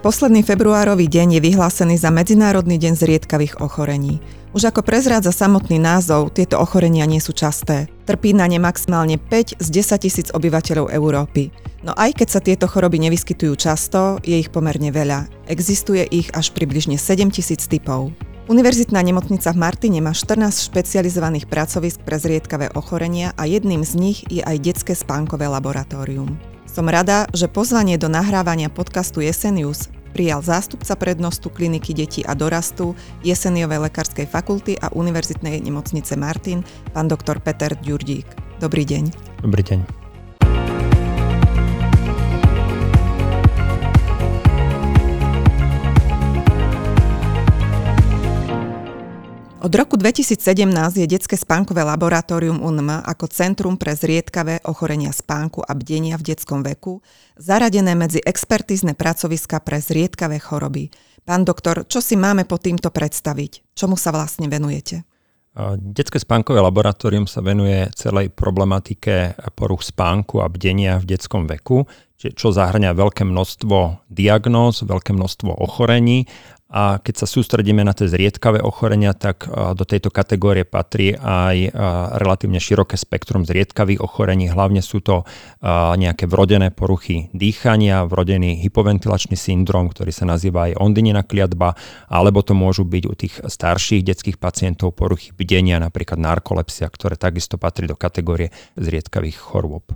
[0.00, 4.16] Posledný februárový deň je vyhlásený za Medzinárodný deň zriedkavých ochorení.
[4.56, 7.84] Už ako prezrádza samotný názov, tieto ochorenia nie sú časté.
[8.08, 11.52] Trpí na ne maximálne 5 z 10 tisíc obyvateľov Európy.
[11.84, 15.28] No aj keď sa tieto choroby nevyskytujú často, je ich pomerne veľa.
[15.52, 18.08] Existuje ich až približne 7 tisíc typov.
[18.48, 24.18] Univerzitná nemocnica v Martine má 14 špecializovaných pracovisk pre zriedkavé ochorenia a jedným z nich
[24.32, 26.40] je aj detské spánkové laboratórium.
[26.70, 32.94] Som rada, že pozvanie do nahrávania podcastu Jesenius prijal zástupca prednostu kliniky detí a dorastu
[33.26, 36.62] Jeseniovej lekárskej fakulty a Univerzitnej nemocnice Martin,
[36.94, 38.62] pán doktor Peter Ďurdík.
[38.62, 39.04] Dobrý deň.
[39.42, 40.09] Dobrý deň.
[49.60, 50.40] Od roku 2017
[50.96, 56.64] je detské spánkové laboratórium UNM ako Centrum pre zriedkavé ochorenia spánku a bdenia v detskom
[56.64, 57.04] veku
[57.36, 60.88] zaradené medzi expertízne pracoviska pre zriedkavé choroby.
[61.28, 63.76] Pán doktor, čo si máme pod týmto predstaviť?
[63.76, 65.04] Čomu sa vlastne venujete?
[65.76, 71.84] Detské spánkové laboratórium sa venuje celej problematike poruch spánku a bdenia v detskom veku,
[72.16, 76.24] čo zahrňa veľké množstvo diagnóz, veľké množstvo ochorení
[76.70, 81.74] a keď sa sústredíme na tie zriedkavé ochorenia, tak do tejto kategórie patrí aj
[82.14, 84.46] relatívne široké spektrum zriedkavých ochorení.
[84.46, 85.26] Hlavne sú to
[85.98, 91.74] nejaké vrodené poruchy dýchania, vrodený hypoventilačný syndrom, ktorý sa nazýva aj ondinina kliatba,
[92.06, 97.58] alebo to môžu byť u tých starších detských pacientov poruchy bdenia, napríklad narkolepsia, ktoré takisto
[97.58, 99.90] patrí do kategórie zriedkavých chorôb.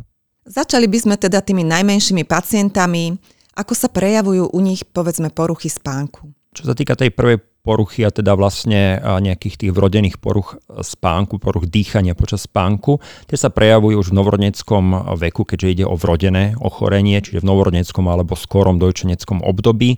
[0.44, 3.14] Začali by sme teda tými najmenšími pacientami.
[3.54, 6.26] Ako sa prejavujú u nich, povedzme, poruchy spánku?
[6.54, 11.64] Čo sa týka tej prvej poruchy a teda vlastne nejakých tých vrodených poruch spánku, poruch
[11.64, 13.00] dýchania počas spánku.
[13.24, 18.04] Tie sa prejavujú už v novorodneckom veku, keďže ide o vrodené ochorenie, čiže v novorodneckom
[18.04, 19.96] alebo skorom dojčeneckom období.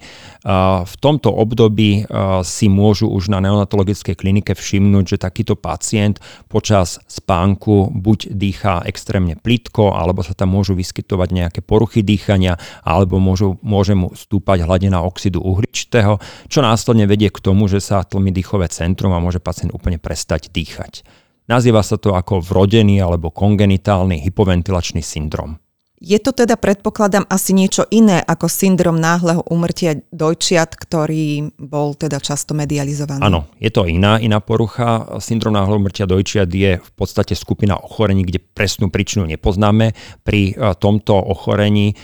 [0.87, 2.06] V tomto období
[2.47, 9.34] si môžu už na neonatologickej klinike všimnúť, že takýto pacient počas spánku buď dýchá extrémne
[9.34, 15.03] plitko, alebo sa tam môžu vyskytovať nejaké poruchy dýchania, alebo môžu, môže mu stúpať hladina
[15.03, 19.41] oxidu uhličitého, čo následne vedie k tomu, tomu, že sa tlmi dýchové centrum a môže
[19.41, 21.09] pacient úplne prestať dýchať.
[21.49, 25.56] Nazýva sa to ako vrodený alebo kongenitálny hypoventilačný syndrom.
[25.97, 32.21] Je to teda, predpokladám, asi niečo iné ako syndrom náhleho umrtia dojčiat, ktorý bol teda
[32.21, 33.25] často medializovaný.
[33.25, 35.09] Áno, je to iná, iná porucha.
[35.25, 39.97] Syndrom náhleho umrtia dojčiat je v podstate skupina ochorení, kde presnú príčinu nepoznáme.
[40.21, 41.95] Pri e, tomto ochorení e,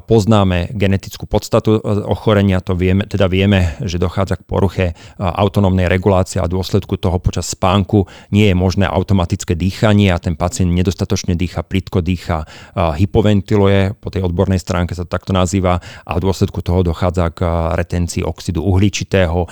[0.00, 4.86] poznáme genetickú podstatu e, ochorenia, to vieme, teda vieme, že dochádza k poruche
[5.20, 10.72] autonómnej regulácie a dôsledku toho počas spánku nie je možné automatické dýchanie a ten pacient
[10.72, 12.48] nedostatočne dýcha, plitko dýcha,
[12.96, 17.34] hypo hypoventiluje, po tej odbornej stránke sa to takto nazýva a v dôsledku toho dochádza
[17.34, 17.42] k
[17.74, 19.50] retencii oxidu uhličitého,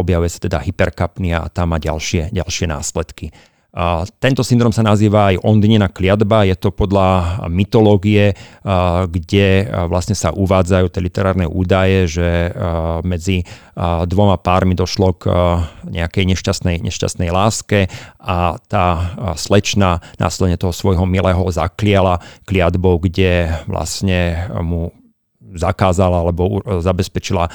[0.00, 3.28] objavuje sa teda hyperkapnia a tam má ďalšie, ďalšie následky.
[4.18, 8.34] Tento syndrom sa nazýva aj ondinina kliatba, je to podľa mytológie,
[9.06, 9.46] kde
[9.86, 12.50] vlastne sa uvádzajú tie literárne údaje, že
[13.06, 13.46] medzi
[14.10, 15.30] dvoma pármi došlo k
[15.86, 17.86] nejakej nešťastnej, nešťastnej láske
[18.18, 22.18] a tá slečna následne toho svojho milého zakliala
[22.50, 24.90] kliatbou, kde vlastne mu
[25.54, 27.46] zakázala alebo zabezpečila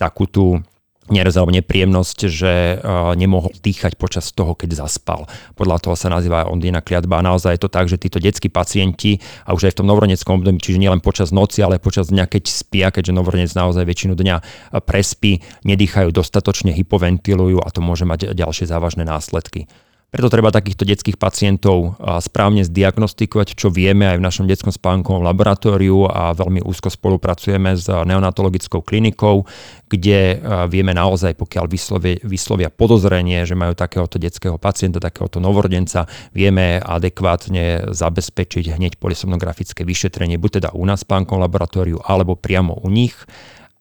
[0.00, 0.64] takú tú
[1.10, 5.24] nerez alebo nepríjemnosť, že uh, nemohol dýchať počas toho, keď zaspal.
[5.56, 7.20] Podľa toho sa nazýva ondina kliatba.
[7.20, 10.40] A naozaj je to tak, že títo detskí pacienti, a už aj v tom novoroneckom
[10.40, 14.36] období, čiže nielen počas noci, ale počas dňa, keď spia, keďže novoronec naozaj väčšinu dňa
[14.84, 19.66] prespí, nedýchajú dostatočne, hypoventilujú a to môže mať ďalšie závažné následky.
[20.08, 26.08] Preto treba takýchto detských pacientov správne zdiagnostikovať, čo vieme aj v našom detskom spánkovom laboratóriu
[26.08, 29.44] a veľmi úzko spolupracujeme s neonatologickou klinikou,
[29.84, 30.40] kde
[30.72, 37.92] vieme naozaj, pokiaľ vyslovia, vyslovia podozrenie, že majú takéhoto detského pacienta, takéhoto novorodenca, vieme adekvátne
[37.92, 43.12] zabezpečiť hneď polisomnografické vyšetrenie, buď teda u nás v spánkovom laboratóriu, alebo priamo u nich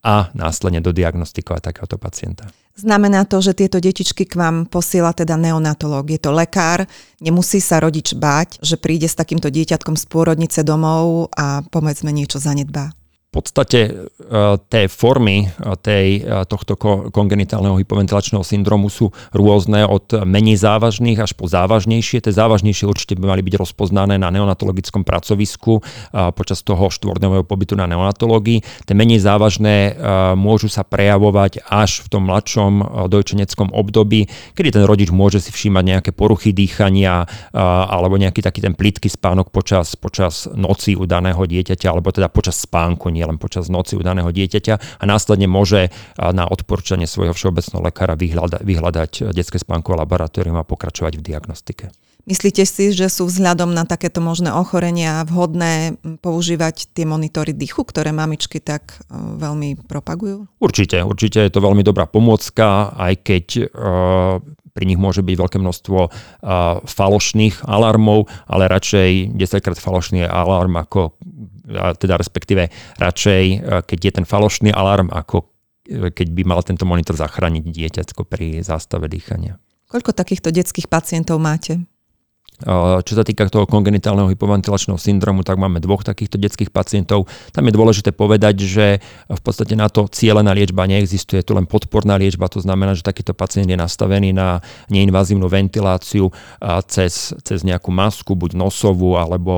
[0.03, 2.51] a následne dodiagnostikovať takéhoto pacienta.
[2.77, 6.13] Znamená to, že tieto detičky k vám posiela teda neonatológ.
[6.13, 6.85] Je to lekár,
[7.17, 12.37] nemusí sa rodič báť, že príde s takýmto dieťatkom z pôrodnice domov a povedzme niečo
[12.37, 12.93] zanedbá
[13.37, 13.91] podstate e,
[14.71, 15.47] tie formy e,
[15.77, 16.73] tej, e, tohto
[17.13, 22.23] kongenitálneho hypoventilačného syndromu sú rôzne od menej závažných až po závažnejšie.
[22.23, 25.83] Tie závažnejšie určite by mali byť rozpoznané na neonatologickom pracovisku
[26.33, 28.63] počas toho štvordňového pobytu na neonatológii.
[28.87, 29.99] Tie menej závažné
[30.39, 35.83] môžu sa prejavovať až v tom mladšom dojčeneckom období, kedy ten rodič môže si všímať
[35.83, 41.87] nejaké poruchy dýchania alebo nejaký taký ten plitký spánok počas, počas noci u daného dieťaťa
[41.91, 47.09] alebo teda počas spánku nielen počas noci u daného dieťaťa a následne môže na odporúčanie
[47.09, 51.89] svojho všeobecného lekára vyhľadať, vyhľadať detské spánkové laboratórium a pokračovať v diagnostike.
[52.27, 58.11] Myslíte si, že sú vzhľadom na takéto možné ochorenia vhodné používať tie monitory dýchu, ktoré
[58.11, 60.43] mamičky tak e, veľmi propagujú?
[60.59, 64.43] Určite, určite je to veľmi dobrá pomôcka, aj keď uh,
[64.77, 65.99] pri nich môže byť veľké množstvo
[66.85, 71.17] falošných alarmov, ale radšej 10 krát falošný alarm ako,
[71.97, 72.69] teda respektíve
[73.01, 75.49] radšej, uh, keď je ten falošný alarm, ako
[75.87, 79.55] keď by mal tento monitor zachrániť dieťatko pri zástave dýchania.
[79.87, 81.79] Koľko takýchto detských pacientov máte?
[82.57, 87.29] Čo sa týka toho kongenitálneho hypoventilačného syndromu, tak máme dvoch takýchto detských pacientov.
[87.53, 88.97] Tam je dôležité povedať, že
[89.29, 93.05] v podstate na to cieľená liečba neexistuje, je to len podporná liečba, to znamená, že
[93.05, 96.33] takýto pacient je nastavený na neinvazívnu ventiláciu
[96.89, 99.53] cez, cez nejakú masku, buď nosovú alebo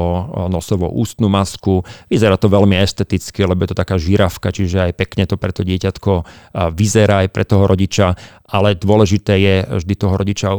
[0.51, 1.87] nosovo-ústnu masku.
[2.11, 5.63] Vyzerá to veľmi esteticky, lebo je to taká žirafka, čiže aj pekne to pre to
[5.63, 6.27] dieťatko
[6.75, 8.19] vyzerá aj pre toho rodiča,
[8.49, 10.49] ale dôležité je vždy toho rodiča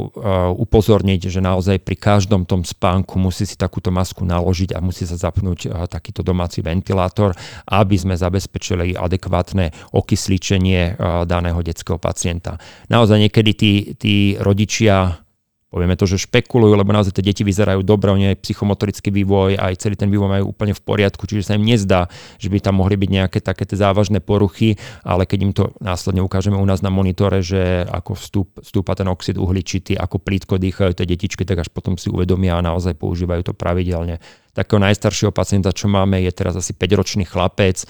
[0.54, 5.02] upozorniť, že naozaj pri každom každom tom spánku musí si takúto masku naložiť a musí
[5.02, 7.34] sa zapnúť eh, takýto domáci ventilátor,
[7.66, 12.54] aby sme zabezpečili adekvátne okysličenie eh, daného detského pacienta.
[12.86, 15.26] Naozaj niekedy tí, tí rodičia
[15.70, 19.78] povieme to, že špekulujú, lebo naozaj tie deti vyzerajú dobre, oni aj psychomotorický vývoj, aj
[19.78, 22.10] celý ten vývoj majú úplne v poriadku, čiže sa im nezdá,
[22.42, 24.74] že by tam mohli byť nejaké také tie závažné poruchy,
[25.06, 29.06] ale keď im to následne ukážeme u nás na monitore, že ako vstúp, vstúpa ten
[29.06, 33.46] oxid uhličitý, ako plítko dýchajú tie detičky, tak až potom si uvedomia a naozaj používajú
[33.46, 34.18] to pravidelne.
[34.50, 37.86] Takého najstaršieho pacienta, čo máme, je teraz asi 5-ročný chlapec,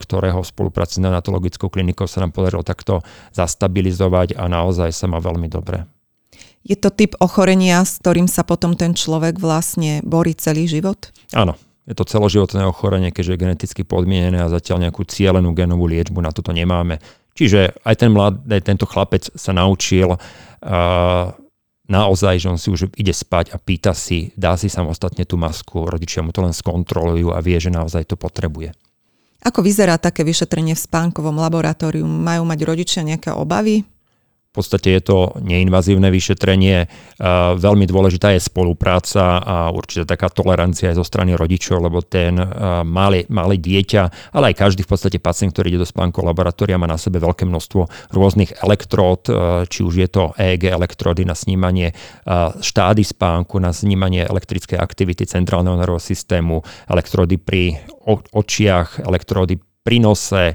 [0.00, 3.04] ktorého v spolupráci s neonatologickou klinikou sa nám podarilo takto
[3.36, 5.84] zastabilizovať a naozaj sa má veľmi dobre.
[6.62, 11.10] Je to typ ochorenia, s ktorým sa potom ten človek vlastne borí celý život?
[11.34, 16.22] Áno, je to celoživotné ochorenie, keďže je geneticky podmienené a zatiaľ nejakú cielenú genovú liečbu
[16.22, 17.02] na toto nemáme.
[17.34, 21.26] Čiže aj ten mladý, tento chlapec sa naučil uh,
[21.90, 25.88] naozaj, že on si už ide spať a pýta si, dá si samostatne tú masku,
[25.88, 28.70] rodičia mu to len skontrolujú a vie, že naozaj to potrebuje.
[29.42, 32.06] Ako vyzerá také vyšetrenie v spánkovom laboratóriu?
[32.06, 33.82] Majú mať rodičia nejaké obavy?
[34.52, 36.84] V podstate je to neinvazívne vyšetrenie.
[37.56, 42.36] Veľmi dôležitá je spolupráca a určite taká tolerancia aj zo strany rodičov, lebo ten
[42.84, 46.84] malé, malé dieťa, ale aj každý v podstate pacient, ktorý ide do spánkov laboratória, má
[46.84, 49.24] na sebe veľké množstvo rôznych elektród,
[49.72, 51.96] či už je to EEG elektródy na snímanie
[52.60, 56.60] štády spánku, na snímanie elektrickej aktivity centrálneho nervového systému,
[56.92, 57.80] elektródy pri
[58.36, 60.54] očiach, elektródy prinose,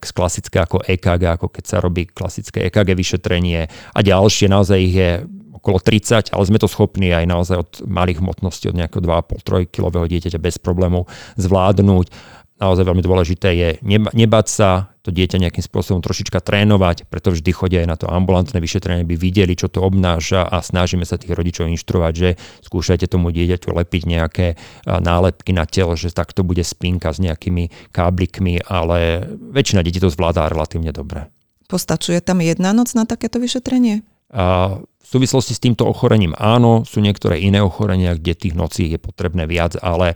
[0.00, 3.68] klasické ako EKG, ako keď sa robí klasické EKG vyšetrenie.
[3.68, 5.10] A ďalšie, naozaj ich je
[5.58, 10.06] okolo 30, ale sme to schopní aj naozaj od malých hmotností, od nejakého 2,5-3 kilového
[10.08, 16.42] dieťaťa bez problémov zvládnuť naozaj veľmi dôležité je nebať sa, to dieťa nejakým spôsobom trošička
[16.42, 20.60] trénovať, preto vždy chodia aj na to ambulantné vyšetrenie, aby videli, čo to obnáša a
[20.60, 24.46] snažíme sa tých rodičov inštruovať, že skúšajte tomu dieťaťu lepiť nejaké
[24.84, 30.50] nálepky na telo, že takto bude spinka s nejakými káblikmi, ale väčšina detí to zvládá
[30.52, 31.32] relatívne dobre.
[31.72, 34.04] Postačuje tam jedna noc na takéto vyšetrenie?
[34.28, 34.76] A
[35.08, 39.48] v súvislosti s týmto ochorením áno, sú niektoré iné ochorenia, kde tých nocí je potrebné
[39.48, 40.12] viac, ale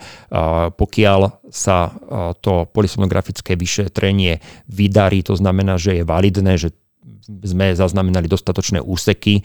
[0.76, 1.96] pokiaľ sa
[2.44, 6.76] to polisonografické vyšetrenie vydarí, to znamená, že je validné, že
[7.24, 9.40] sme zaznamenali dostatočné úseky,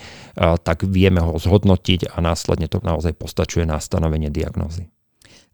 [0.67, 4.91] tak vieme ho zhodnotiť a následne to naozaj postačuje na stanovenie diagnózy.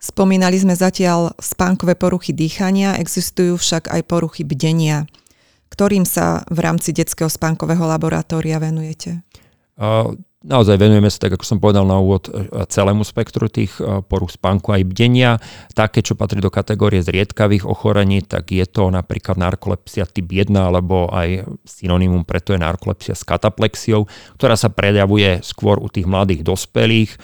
[0.02, 5.06] Spomínali sme zatiaľ spánkové poruchy dýchania, existujú však aj poruchy bdenia
[5.74, 9.26] ktorým sa v rámci detského spánkového laboratória venujete?
[10.44, 12.36] Naozaj venujeme sa, tak ako som povedal na úvod, e,
[12.68, 15.40] celému spektru tých e, poruch spánku aj bdenia.
[15.72, 21.08] Také, čo patrí do kategórie zriedkavých ochorení, tak je to napríklad narkolepsia typ 1, alebo
[21.16, 24.04] aj synonymum preto je narkolepsia s kataplexiou,
[24.36, 27.16] ktorá sa prejavuje skôr u tých mladých dospelých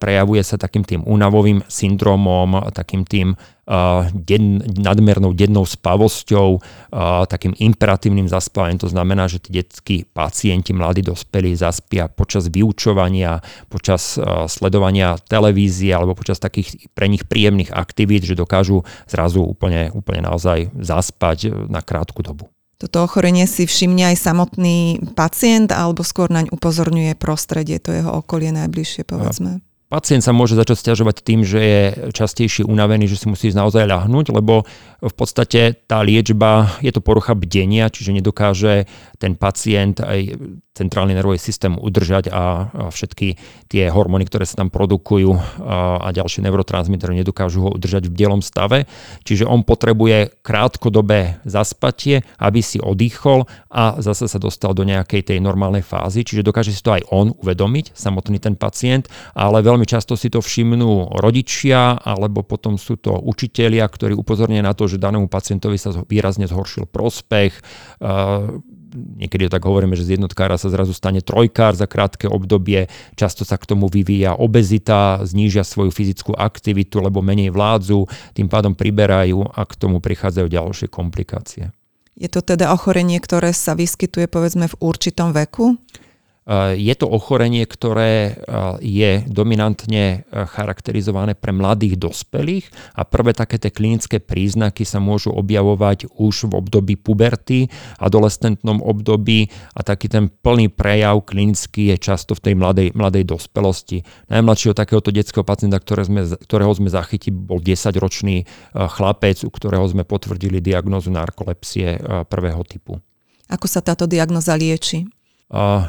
[0.00, 7.52] prejavuje sa takým tým únavovým syndromom, takým tým eh, den, nadmernou dennou spavosťou, eh, takým
[7.52, 8.80] imperatívnym zaspávaním.
[8.80, 16.16] To znamená, že tí detskí pacienti, mladí dospelí zaspia počas vyučovania, počas sledovania televízie alebo
[16.16, 22.24] počas takých pre nich príjemných aktivít, že dokážu zrazu úplne, úplne naozaj zaspať na krátku
[22.24, 22.55] dobu.
[22.76, 28.52] Toto ochorenie si všimne aj samotný pacient alebo skôr naň upozorňuje prostredie, to jeho okolie
[28.52, 29.64] najbližšie, povedzme?
[29.86, 34.34] Pacient sa môže začať stiažovať tým, že je častejšie unavený, že si musí naozaj ľahnúť,
[34.34, 34.66] lebo
[34.98, 40.36] v podstate tá liečba, je to porucha bdenia, čiže nedokáže ten pacient aj
[40.76, 43.40] centrálny nervový systém udržať a všetky
[43.72, 45.32] tie hormóny, ktoré sa tam produkujú
[45.64, 48.84] a ďalšie neurotransmitery nedokážu ho udržať v bielom stave.
[49.24, 55.38] Čiže on potrebuje krátkodobé zaspatie, aby si odýchol a zase sa dostal do nejakej tej
[55.40, 56.28] normálnej fázy.
[56.28, 60.44] Čiže dokáže si to aj on uvedomiť, samotný ten pacient, ale veľmi často si to
[60.44, 65.96] všimnú rodičia alebo potom sú to učitelia, ktorí upozornia na to, že danému pacientovi sa
[66.04, 67.64] výrazne zhoršil prospech,
[68.94, 72.86] niekedy tak hovoríme, že z jednotkára sa zrazu stane trojkár za krátke obdobie,
[73.18, 78.72] často sa k tomu vyvíja obezita, znížia svoju fyzickú aktivitu, lebo menej vládzu, tým pádom
[78.72, 81.74] priberajú a k tomu prichádzajú ďalšie komplikácie.
[82.16, 85.76] Je to teda ochorenie, ktoré sa vyskytuje povedzme v určitom veku?
[86.46, 88.34] Eh, je to ochorenie, ktoré eh,
[88.78, 95.34] je dominantne eh, charakterizované pre mladých dospelých a prvé také tie klinické príznaky sa môžu
[95.34, 97.66] objavovať už v období puberty,
[97.98, 104.06] adolescentnom období a taký ten plný prejav klinický je často v tej mladej, mladej dospelosti.
[104.30, 110.06] Najmladšieho takéhoto detského pacienta, ktoré sme, ktorého sme zachytili, bol 10-ročný chlapec, u ktorého sme
[110.06, 111.98] potvrdili diagnózu narkolepsie
[112.30, 113.02] prvého typu.
[113.50, 115.15] Ako sa táto diagnoza lieči?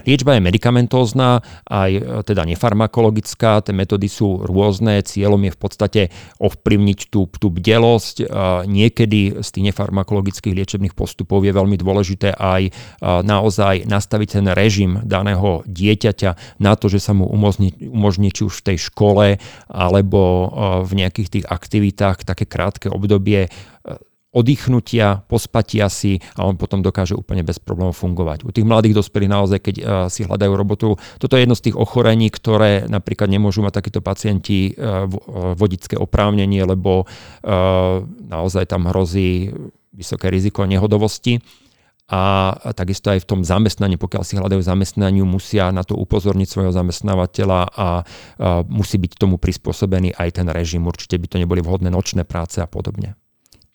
[0.05, 6.01] Liečba je medikamentózna, aj e, teda nefarmakologická, tie metódy sú rôzne, cieľom je v podstate
[6.37, 8.29] ovplyvniť tú, tú bdelosť.
[8.69, 12.69] Niekedy z tých nefarmakologických liečebných postupov je veľmi dôležité aj
[13.01, 18.61] naozaj nastaviť ten režim daného dieťaťa na to, že sa mu umožní, umožní či už
[18.61, 19.27] v tej škole
[19.69, 20.21] alebo
[20.85, 23.49] v nejakých tých aktivitách také krátke obdobie
[24.37, 28.45] oddychnutia, pospatia si a on potom dokáže úplne bez problémov fungovať.
[28.45, 31.77] U tých mladých dospelých naozaj, keď uh, si hľadajú robotu, toto je jedno z tých
[31.81, 35.09] ochorení, ktoré napríklad nemôžu mať takíto pacienti uh,
[35.57, 37.09] vodické oprávnenie, lebo
[38.27, 39.49] naozaj tam hrozí
[39.95, 41.39] vysoké riziko nehodovosti.
[42.11, 46.71] A takisto aj v tom zamestnaní, pokiaľ si hľadajú zamestnaniu, musia na to upozorniť svojho
[46.75, 47.87] zamestnávateľa a
[48.67, 50.83] musí byť tomu prispôsobený aj ten režim.
[50.85, 53.15] Určite by to neboli vhodné nočné práce a podobne.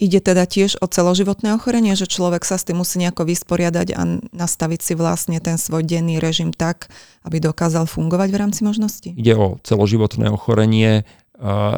[0.00, 4.00] Ide teda tiež o celoživotné ochorenie, že človek sa s tým musí nejako vysporiadať a
[4.34, 6.90] nastaviť si vlastne ten svoj denný režim tak,
[7.22, 9.14] aby dokázal fungovať v rámci možností?
[9.14, 11.06] Ide o celoživotné ochorenie.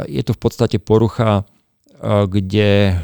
[0.08, 1.44] Je to v podstate porucha,
[2.04, 3.00] kde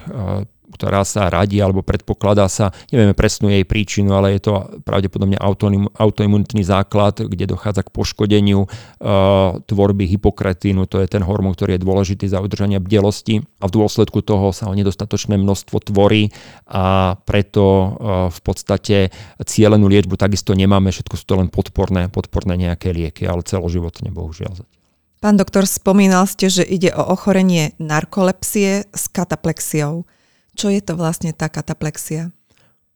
[0.81, 5.37] ktorá sa radí alebo predpokladá sa, nevieme presnú jej príčinu, ale je to pravdepodobne
[5.93, 11.85] autoimunitný základ, kde dochádza k poškodeniu uh, tvorby hypokretínu, to je ten hormón, ktorý je
[11.85, 16.33] dôležitý za udržanie bdelosti a v dôsledku toho sa ho nedostatočné množstvo tvorí
[16.65, 17.89] a preto uh,
[18.33, 19.13] v podstate
[19.45, 24.65] cielenú liečbu takisto nemáme, všetko sú to len podporné, podporné nejaké lieky, ale celoživotne bohužiaľ.
[25.21, 30.09] Pán doktor, spomínal ste, že ide o ochorenie narkolepsie s kataplexiou.
[30.61, 32.37] Čo je to vlastne tá kataplexia?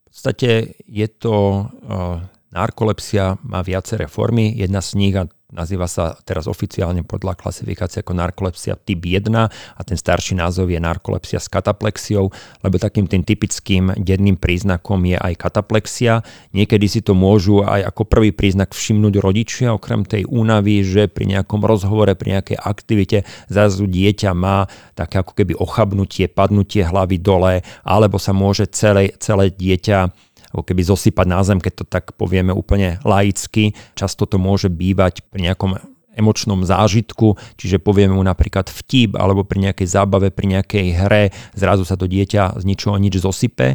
[0.04, 2.20] V podstate je to uh,
[2.52, 4.52] narkolepsia, má viaceré formy.
[4.52, 9.80] Jedna z nich, a Nazýva sa teraz oficiálne podľa klasifikácie ako narkolepsia typ 1 a
[9.86, 12.26] ten starší názov je narkolepsia s kataplexiou,
[12.66, 16.26] lebo takým tým typickým denným príznakom je aj kataplexia.
[16.50, 21.38] Niekedy si to môžu aj ako prvý príznak všimnúť rodičia, okrem tej únavy, že pri
[21.38, 24.66] nejakom rozhovore, pri nejakej aktivite zrazu dieťa má
[24.98, 30.10] také ako keby ochabnutie, padnutie hlavy dole, alebo sa môže celé, celé dieťa
[30.62, 33.72] keby zosypať na zem, keď to tak povieme úplne laicky.
[33.98, 35.80] Často to môže bývať pri nejakom
[36.14, 41.82] emočnom zážitku, čiže povieme mu napríklad vtip alebo pri nejakej zábave, pri nejakej hre, zrazu
[41.82, 43.74] sa to dieťa z ničoho nič zosype.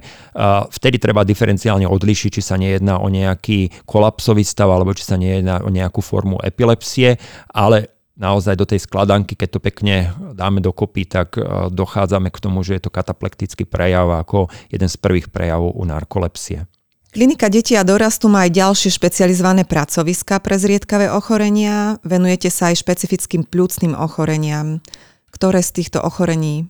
[0.72, 5.68] Vtedy treba diferenciálne odlišiť, či sa nejedná o nejaký kolapsový stav alebo či sa nejedná
[5.68, 7.20] o nejakú formu epilepsie,
[7.52, 11.40] ale naozaj do tej skladanky, keď to pekne dáme dokopy, tak
[11.72, 16.68] dochádzame k tomu, že je to kataplektický prejav ako jeden z prvých prejavov u narkolepsie.
[17.10, 21.98] Klinika detí a dorastu má aj ďalšie špecializované pracoviska pre zriedkavé ochorenia.
[22.06, 24.84] Venujete sa aj špecifickým plúcnym ochoreniam.
[25.34, 26.70] Ktoré z týchto ochorení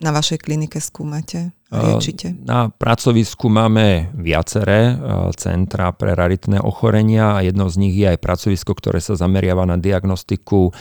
[0.00, 2.32] na vašej klinike skúmate, liečite?
[2.44, 4.96] Na pracovisku máme viaceré
[5.36, 9.76] centra pre raritné ochorenia a jedno z nich je aj pracovisko, ktoré sa zameriava na
[9.76, 10.72] diagnostiku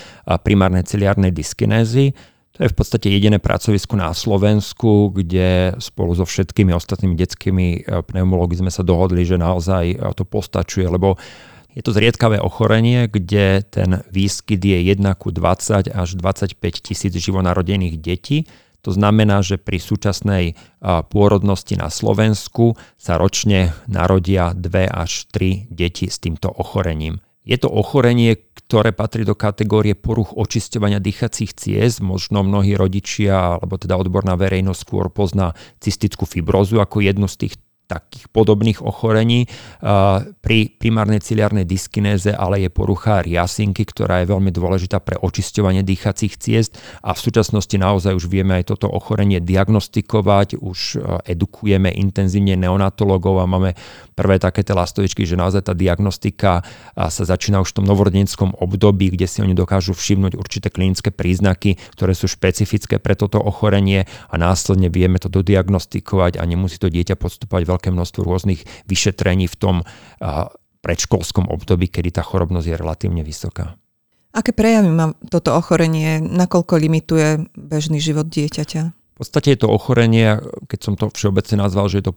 [0.44, 2.16] primárnej ciliárnej dyskinézy
[2.58, 7.68] to je v podstate jediné pracovisko na Slovensku, kde spolu so všetkými ostatnými detskými
[8.10, 11.22] pneumológy sme sa dohodli, že naozaj to postačuje, lebo
[11.78, 18.02] je to zriedkavé ochorenie, kde ten výskyt je 1 ku 20 až 25 tisíc živonarodených
[18.02, 18.50] detí.
[18.86, 26.08] To znamená, že pri súčasnej pôrodnosti na Slovensku sa ročne narodia 2 až 3 deti
[26.08, 27.20] s týmto ochorením.
[27.48, 32.04] Je to ochorenie, ktoré patrí do kategórie poruch očisťovania dýchacích ciest.
[32.04, 37.56] Možno mnohí rodičia, alebo teda odborná verejnosť skôr pozná cystickú fibrozu ako jednu z tých
[37.88, 39.48] takých podobných ochorení.
[40.44, 46.36] Pri primárnej ciliárnej dyskinéze ale je porucha riasinky, ktorá je veľmi dôležitá pre očisťovanie dýchacích
[46.38, 52.60] ciest a v súčasnosti naozaj už vieme aj toto ochorenie diagnostikovať, už e, edukujeme intenzívne
[52.60, 53.74] neonatologov a máme
[54.18, 56.66] prvé také lastovičky, že naozaj tá diagnostika
[56.98, 61.78] sa začína už v tom novorodenskom období, kde si oni dokážu všimnúť určité klinické príznaky,
[61.94, 67.16] ktoré sú špecifické pre toto ochorenie a následne vieme to dodiagnostikovať a nemusí to dieťa
[67.16, 69.76] podstupovať veľké množstvo rôznych vyšetrení v tom
[70.82, 73.78] predškolskom období, kedy tá chorobnosť je relatívne vysoká.
[74.34, 78.82] Aké prejavy má toto ochorenie, nakoľko limituje bežný život dieťaťa?
[78.94, 80.38] V podstate je to ochorenie,
[80.70, 82.14] keď som to všeobecne nazval, že je to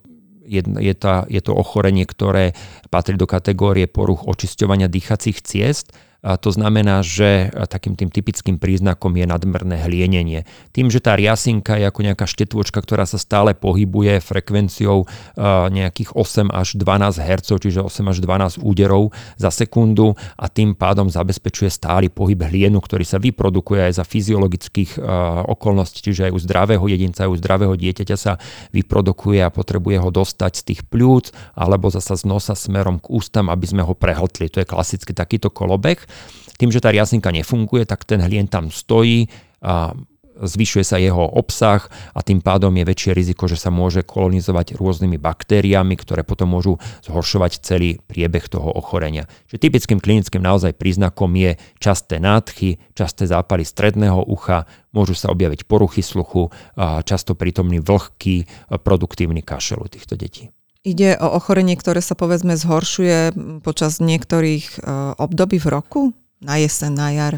[0.51, 2.59] je, je, tá, je to ochorenie, ktoré
[2.91, 9.25] patrí do kategórie poruch očisťovania dýchacích ciest to znamená, že takým tým typickým príznakom je
[9.25, 10.45] nadmerné hlienenie.
[10.77, 15.09] Tým, že tá riasinka je ako nejaká štetôčka, ktorá sa stále pohybuje frekvenciou
[15.73, 21.09] nejakých 8 až 12 Hz, čiže 8 až 12 úderov za sekundu a tým pádom
[21.09, 25.01] zabezpečuje stály pohyb hlienu, ktorý sa vyprodukuje aj za fyziologických
[25.49, 28.37] okolností, čiže aj u zdravého jedinca, aj u zdravého dieťaťa sa
[28.77, 33.49] vyprodukuje a potrebuje ho dostať z tých pľúc alebo zasa z nosa smerom k ústam,
[33.49, 34.53] aby sme ho prehltli.
[34.53, 36.10] To je klasicky takýto kolobek.
[36.61, 39.33] Tým, že tá riasinka nefunguje, tak ten hlien tam stojí
[39.65, 39.97] a
[40.41, 41.85] zvyšuje sa jeho obsah
[42.17, 46.81] a tým pádom je väčšie riziko, že sa môže kolonizovať rôznymi baktériami, ktoré potom môžu
[47.05, 49.29] zhoršovať celý priebeh toho ochorenia.
[49.53, 54.65] Čiže typickým klinickým naozaj príznakom je časté nádchy, časté zápaly stredného ucha,
[54.97, 58.49] môžu sa objaviť poruchy sluchu, a často prítomný vlhký
[58.81, 60.49] produktívny kašel u týchto detí.
[60.81, 66.01] Ide o ochorenie, ktoré sa povedzme zhoršuje počas niektorých uh, období v roku?
[66.41, 67.35] Na jeseň, na jar?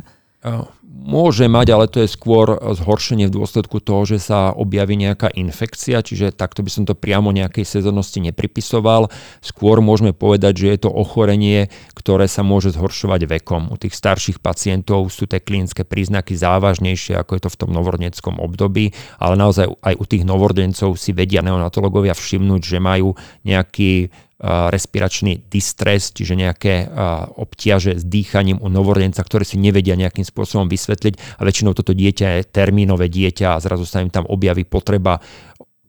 [1.03, 6.03] Môže mať, ale to je skôr zhoršenie v dôsledku toho, že sa objaví nejaká infekcia,
[6.03, 9.11] čiže takto by som to priamo nejakej sezónnosti nepripisoval.
[9.39, 13.71] Skôr môžeme povedať, že je to ochorenie, ktoré sa môže zhoršovať vekom.
[13.71, 18.43] U tých starších pacientov sú tie klinické príznaky závažnejšie, ako je to v tom novorodneckom
[18.43, 23.15] období, ale naozaj aj u tých novorodencov si vedia neonatológovia všimnúť, že majú
[23.47, 24.11] nejaký
[24.43, 26.91] respiračný distres, čiže nejaké
[27.39, 32.43] obťaže s dýchaním u novorodenca, ktoré si nevedia nejakým spôsobom vysvetliť a väčšinou toto dieťa
[32.43, 35.23] je termínové dieťa a zrazu sa im tam objaví potreba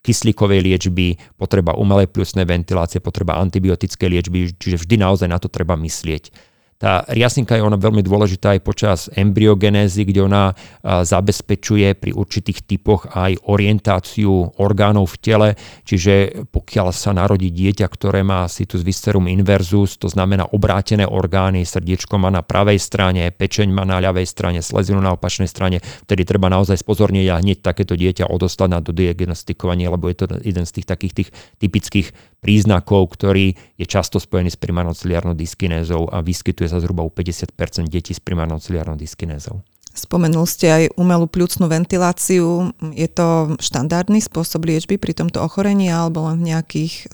[0.03, 5.73] kyslíkovej liečby, potreba umelej plusnej ventilácie, potreba antibiotickej liečby, čiže vždy naozaj na to treba
[5.79, 6.52] myslieť.
[6.83, 10.51] Tá riasinka je ona veľmi dôležitá aj počas embryogenézy, kde ona
[10.83, 15.49] zabezpečuje pri určitých typoch aj orientáciu orgánov v tele,
[15.87, 22.19] čiže pokiaľ sa narodí dieťa, ktoré má situs viscerum inversus, to znamená obrátené orgány, srdiečko
[22.19, 26.51] má na pravej strane, pečeň má na ľavej strane, slezinu na opačnej strane, vtedy treba
[26.51, 30.87] naozaj spozornieť a hneď takéto dieťa odostať na dodiagnostikovanie, lebo je to jeden z tých
[30.91, 31.29] takých tých
[31.63, 32.11] typických
[32.43, 37.53] príznakov, ktorý je často spojený s primárnou ciliárnou dyskinézou a vyskytuje sa zhruba u 50%
[37.93, 39.61] detí s primárnou ciliárnou dyskinézou.
[39.93, 42.73] Spomenul ste aj umelú pľúcnú ventiláciu.
[42.97, 47.13] Je to štandardný spôsob liečby pri tomto ochorení alebo len v nejakých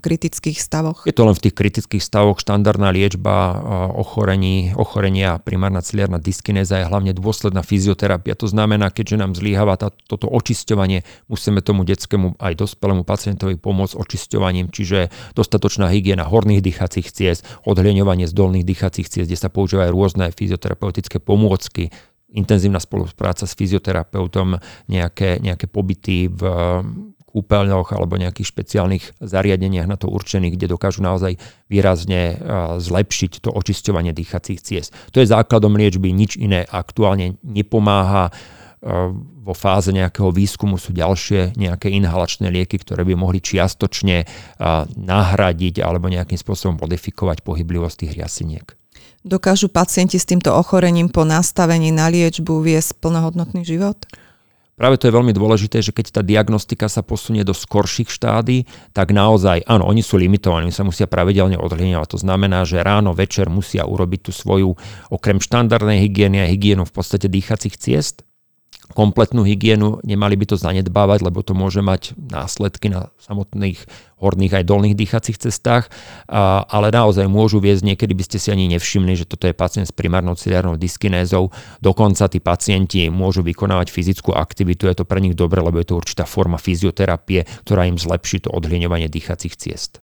[0.00, 1.04] kritických stavoch?
[1.04, 3.60] Je to len v tých kritických stavoch štandardná liečba
[3.94, 8.34] ochorení, ochorenia primárna ciliárna dyskinéza je hlavne dôsledná fyzioterapia.
[8.40, 13.94] To znamená, keďže nám zlíhava tá, toto očisťovanie, musíme tomu detskému aj dospelému pacientovi pomôcť
[13.94, 19.92] očisťovaním, čiže dostatočná hygiena horných dýchacích ciest, odhľeňovanie z dolných dýchacích ciest, kde sa používajú
[19.92, 21.92] rôzne fyzioterapeutické pomôcky,
[22.30, 26.42] intenzívna spolupráca s fyzioterapeutom, nejaké, nejaké pobyty v
[27.30, 31.38] kúpeľoch alebo nejakých špeciálnych zariadeniach na to určených, kde dokážu naozaj
[31.70, 32.36] výrazne
[32.82, 34.90] zlepšiť to očisťovanie dýchacích ciest.
[35.14, 38.34] To je základom liečby, nič iné aktuálne nepomáha.
[39.40, 44.24] Vo fáze nejakého výskumu sú ďalšie nejaké inhalačné lieky, ktoré by mohli čiastočne
[44.96, 48.66] nahradiť alebo nejakým spôsobom modifikovať pohyblivosť tých riasiniek.
[49.20, 54.00] Dokážu pacienti s týmto ochorením po nastavení na liečbu viesť plnohodnotný život?
[54.80, 58.64] Práve to je veľmi dôležité, že keď tá diagnostika sa posunie do skorších štádí,
[58.96, 62.16] tak naozaj, áno, oni sú limitovaní, sa musia pravidelne odhliňovať.
[62.16, 64.80] To znamená, že ráno, večer musia urobiť tú svoju,
[65.12, 68.24] okrem štandardnej hygieny a hygienu v podstate dýchacích ciest,
[68.92, 73.78] kompletnú hygienu, nemali by to zanedbávať, lebo to môže mať následky na samotných
[74.20, 75.88] horných aj dolných dýchacích cestách,
[76.28, 79.96] ale naozaj môžu viesť, niekedy by ste si ani nevšimli, že toto je pacient s
[79.96, 81.48] primárnou ciliárnou dyskinézou,
[81.80, 85.96] dokonca tí pacienti môžu vykonávať fyzickú aktivitu, je to pre nich dobre, lebo je to
[85.96, 90.04] určitá forma fyzioterapie, ktorá im zlepší to odhliňovanie dýchacích ciest.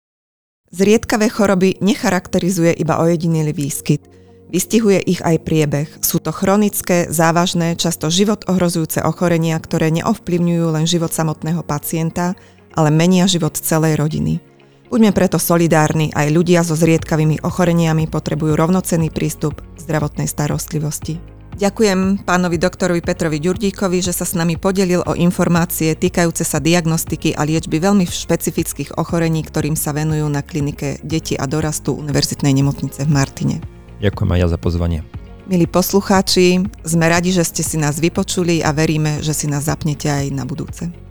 [0.68, 4.02] Zriedkavé choroby necharakterizuje iba ojedinelý výskyt–
[4.48, 5.88] Vystihuje ich aj priebeh.
[6.00, 12.32] Sú to chronické, závažné, často život ohrozujúce ochorenia, ktoré neovplyvňujú len život samotného pacienta,
[12.72, 14.40] ale menia život celej rodiny.
[14.88, 21.20] Buďme preto solidárni, aj ľudia so zriedkavými ochoreniami potrebujú rovnocenný prístup k zdravotnej starostlivosti.
[21.60, 27.36] Ďakujem pánovi doktorovi Petrovi Ďurdíkovi, že sa s nami podelil o informácie týkajúce sa diagnostiky
[27.36, 33.04] a liečby veľmi špecifických ochorení, ktorým sa venujú na klinike deti a dorastu Univerzitnej nemocnice
[33.04, 33.77] v Martine.
[33.98, 35.00] Ďakujem aj ja za pozvanie.
[35.48, 40.12] Milí poslucháči, sme radi, že ste si nás vypočuli a veríme, že si nás zapnete
[40.12, 41.07] aj na budúce.